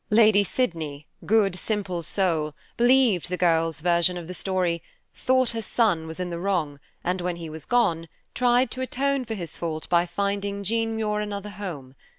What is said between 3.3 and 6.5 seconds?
girl's version of the story, thought her son was in the